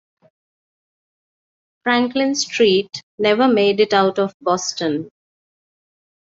[1.83, 5.11] "Franklin Street" never made it out of Boston.